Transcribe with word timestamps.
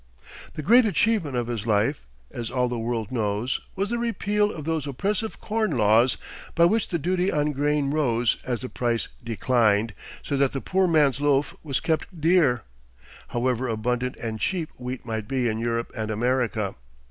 The 0.55 0.63
great 0.63 0.83
achievement 0.83 1.35
of 1.35 1.45
his 1.45 1.67
life, 1.67 2.07
as 2.31 2.49
all 2.49 2.67
the 2.67 2.79
world 2.79 3.11
knows, 3.11 3.59
was 3.75 3.91
the 3.91 3.99
repeal 3.99 4.51
of 4.51 4.65
those 4.65 4.87
oppressive 4.87 5.39
Corn 5.39 5.77
Laws 5.77 6.17
by 6.55 6.65
which 6.65 6.87
the 6.89 6.97
duty 6.97 7.31
on 7.31 7.51
grain 7.51 7.91
rose 7.91 8.37
as 8.43 8.61
the 8.61 8.67
price 8.69 9.09
declined, 9.23 9.93
so 10.23 10.37
that 10.37 10.53
the 10.53 10.59
poor 10.61 10.87
man's 10.87 11.21
loaf 11.21 11.55
was 11.61 11.79
kept 11.79 12.19
dear, 12.19 12.63
however 13.27 13.67
abundant 13.67 14.15
and 14.17 14.39
cheap 14.39 14.71
wheat 14.75 15.05
might 15.05 15.27
be 15.27 15.47
in 15.47 15.59
Europe 15.59 15.91
and 15.95 16.09
America. 16.09 16.73